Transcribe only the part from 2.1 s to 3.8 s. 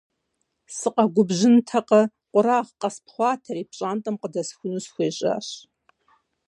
къурагъ къэспхъуатэри,